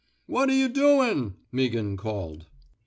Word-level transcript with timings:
What 0.25 0.49
're 0.49 0.53
yuh 0.53 0.67
doin'?'' 0.67 1.35
Meaghan 1.53 1.95
called. 1.95 2.47